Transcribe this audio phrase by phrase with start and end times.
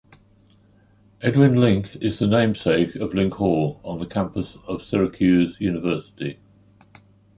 [1.21, 6.39] Edwin Link is the namesake of Link Hall on the campus of Syracuse University.